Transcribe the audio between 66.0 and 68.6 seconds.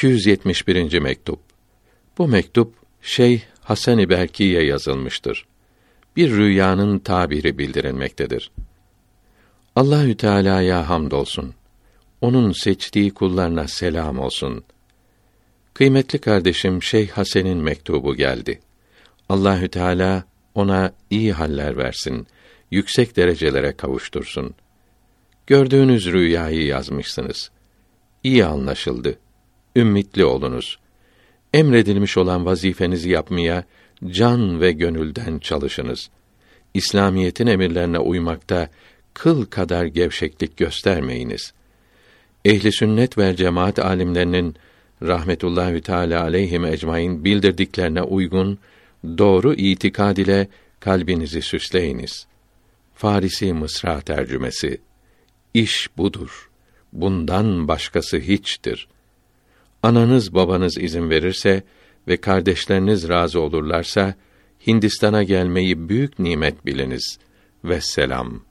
nimet biliniz. Ve selam.